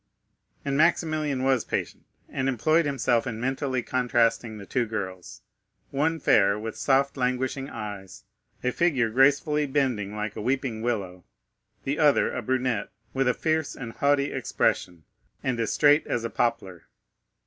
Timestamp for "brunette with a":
12.41-13.35